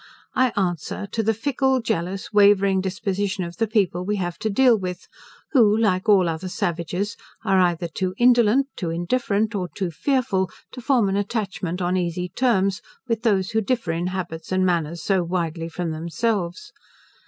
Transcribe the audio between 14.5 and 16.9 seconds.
and manners so widely from themselves.